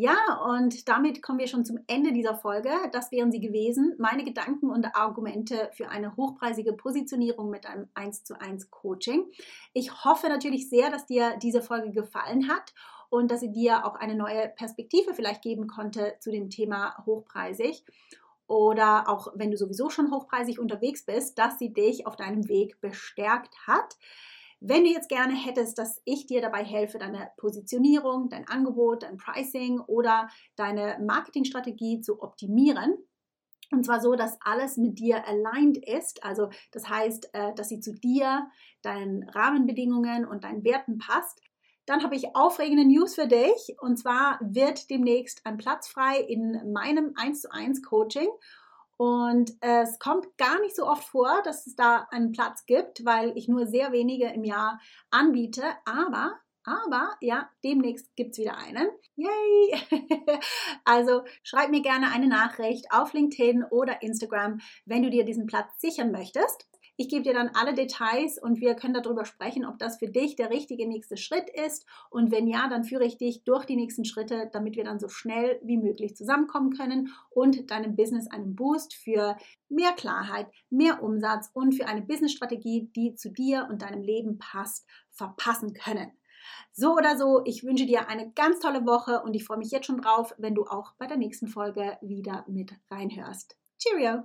Ja, 0.00 0.40
und 0.44 0.88
damit 0.88 1.22
kommen 1.22 1.40
wir 1.40 1.48
schon 1.48 1.64
zum 1.64 1.80
Ende 1.88 2.12
dieser 2.12 2.36
Folge. 2.36 2.70
Das 2.92 3.10
wären 3.10 3.32
sie 3.32 3.40
gewesen. 3.40 3.96
Meine 3.98 4.22
Gedanken 4.22 4.70
und 4.70 4.94
Argumente 4.94 5.70
für 5.72 5.88
eine 5.88 6.14
hochpreisige 6.14 6.72
Positionierung 6.72 7.50
mit 7.50 7.66
einem 7.66 7.88
1 7.94 8.22
zu 8.22 8.40
1 8.40 8.70
Coaching. 8.70 9.24
Ich 9.72 10.04
hoffe 10.04 10.28
natürlich 10.28 10.68
sehr, 10.68 10.90
dass 10.90 11.06
dir 11.06 11.36
diese 11.42 11.62
Folge 11.62 11.90
gefallen 11.90 12.48
hat 12.48 12.74
und 13.10 13.32
dass 13.32 13.40
sie 13.40 13.50
dir 13.50 13.84
auch 13.84 13.96
eine 13.96 14.14
neue 14.14 14.48
Perspektive 14.50 15.14
vielleicht 15.14 15.42
geben 15.42 15.66
konnte 15.66 16.14
zu 16.20 16.30
dem 16.30 16.48
Thema 16.48 16.94
hochpreisig. 17.04 17.84
Oder 18.46 19.08
auch 19.08 19.32
wenn 19.34 19.50
du 19.50 19.56
sowieso 19.56 19.90
schon 19.90 20.12
hochpreisig 20.12 20.60
unterwegs 20.60 21.04
bist, 21.06 21.40
dass 21.40 21.58
sie 21.58 21.72
dich 21.72 22.06
auf 22.06 22.14
deinem 22.14 22.46
Weg 22.48 22.80
bestärkt 22.80 23.66
hat. 23.66 23.96
Wenn 24.60 24.84
du 24.84 24.90
jetzt 24.90 25.08
gerne 25.08 25.34
hättest, 25.34 25.78
dass 25.78 26.00
ich 26.04 26.26
dir 26.26 26.40
dabei 26.40 26.64
helfe, 26.64 26.98
deine 26.98 27.30
Positionierung, 27.36 28.28
dein 28.28 28.48
Angebot, 28.48 29.04
dein 29.04 29.16
Pricing 29.16 29.80
oder 29.80 30.28
deine 30.56 30.98
Marketingstrategie 31.00 32.00
zu 32.00 32.20
optimieren, 32.22 32.96
und 33.70 33.84
zwar 33.84 34.00
so, 34.00 34.14
dass 34.14 34.38
alles 34.40 34.76
mit 34.76 34.98
dir 34.98 35.26
aligned 35.26 35.76
ist. 35.76 36.24
Also 36.24 36.48
das 36.72 36.88
heißt, 36.88 37.34
äh, 37.34 37.54
dass 37.54 37.68
sie 37.68 37.80
zu 37.80 37.92
dir, 37.92 38.46
deinen 38.82 39.28
Rahmenbedingungen 39.28 40.24
und 40.24 40.44
deinen 40.44 40.64
Werten 40.64 40.98
passt, 40.98 41.40
dann 41.84 42.02
habe 42.02 42.16
ich 42.16 42.34
aufregende 42.34 42.84
News 42.84 43.14
für 43.14 43.26
dich. 43.26 43.76
Und 43.80 43.98
zwar 43.98 44.38
wird 44.40 44.90
demnächst 44.90 45.44
ein 45.44 45.56
Platz 45.56 45.88
frei 45.88 46.18
in 46.18 46.72
meinem 46.72 47.12
1 47.16 47.42
zu 47.42 47.52
1 47.52 47.82
Coaching. 47.82 48.28
Und 48.98 49.52
es 49.60 50.00
kommt 50.00 50.36
gar 50.38 50.60
nicht 50.60 50.74
so 50.74 50.84
oft 50.84 51.04
vor, 51.04 51.40
dass 51.44 51.68
es 51.68 51.76
da 51.76 52.08
einen 52.10 52.32
Platz 52.32 52.66
gibt, 52.66 53.04
weil 53.04 53.32
ich 53.38 53.46
nur 53.46 53.66
sehr 53.66 53.92
wenige 53.92 54.26
im 54.26 54.42
Jahr 54.42 54.80
anbiete. 55.10 55.62
Aber, 55.84 56.36
aber, 56.64 57.16
ja, 57.20 57.48
demnächst 57.62 58.14
gibt 58.16 58.32
es 58.32 58.38
wieder 58.38 58.58
einen. 58.58 58.88
Yay! 59.14 59.80
also 60.84 61.22
schreib 61.44 61.70
mir 61.70 61.80
gerne 61.80 62.10
eine 62.10 62.26
Nachricht 62.26 62.86
auf 62.90 63.12
LinkedIn 63.12 63.64
oder 63.70 64.02
Instagram, 64.02 64.58
wenn 64.84 65.04
du 65.04 65.10
dir 65.10 65.24
diesen 65.24 65.46
Platz 65.46 65.80
sichern 65.80 66.10
möchtest. 66.10 66.68
Ich 67.00 67.08
gebe 67.08 67.22
dir 67.22 67.32
dann 67.32 67.52
alle 67.54 67.74
Details 67.74 68.42
und 68.42 68.60
wir 68.60 68.74
können 68.74 68.92
darüber 68.92 69.24
sprechen, 69.24 69.64
ob 69.64 69.78
das 69.78 69.98
für 69.98 70.08
dich 70.08 70.34
der 70.34 70.50
richtige 70.50 70.88
nächste 70.88 71.16
Schritt 71.16 71.48
ist. 71.48 71.86
Und 72.10 72.32
wenn 72.32 72.48
ja, 72.48 72.68
dann 72.68 72.82
führe 72.82 73.04
ich 73.04 73.16
dich 73.16 73.44
durch 73.44 73.66
die 73.66 73.76
nächsten 73.76 74.04
Schritte, 74.04 74.50
damit 74.52 74.74
wir 74.74 74.82
dann 74.82 74.98
so 74.98 75.08
schnell 75.08 75.60
wie 75.62 75.76
möglich 75.76 76.16
zusammenkommen 76.16 76.72
können 76.76 77.14
und 77.30 77.70
deinem 77.70 77.94
Business 77.94 78.26
einen 78.26 78.56
Boost 78.56 78.94
für 78.94 79.36
mehr 79.68 79.92
Klarheit, 79.92 80.48
mehr 80.70 81.00
Umsatz 81.00 81.50
und 81.54 81.76
für 81.76 81.86
eine 81.86 82.02
Businessstrategie, 82.02 82.90
die 82.96 83.14
zu 83.14 83.30
dir 83.30 83.68
und 83.70 83.82
deinem 83.82 84.02
Leben 84.02 84.40
passt, 84.40 84.84
verpassen 85.12 85.74
können. 85.74 86.10
So 86.72 86.94
oder 86.94 87.16
so, 87.16 87.42
ich 87.44 87.62
wünsche 87.62 87.86
dir 87.86 88.08
eine 88.08 88.32
ganz 88.32 88.58
tolle 88.58 88.84
Woche 88.86 89.22
und 89.22 89.34
ich 89.34 89.44
freue 89.44 89.58
mich 89.58 89.70
jetzt 89.70 89.86
schon 89.86 90.00
drauf, 90.00 90.34
wenn 90.36 90.56
du 90.56 90.64
auch 90.64 90.94
bei 90.98 91.06
der 91.06 91.16
nächsten 91.16 91.46
Folge 91.46 91.96
wieder 92.00 92.44
mit 92.48 92.72
reinhörst. 92.90 93.56
Cheerio! 93.78 94.24